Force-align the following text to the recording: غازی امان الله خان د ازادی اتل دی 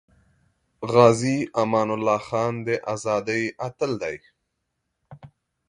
غازی 0.91 1.37
امان 1.61 1.89
الله 1.95 2.21
خان 2.27 2.53
د 2.67 2.69
ازادی 2.93 3.43
اتل 3.67 3.91
دی 4.01 4.17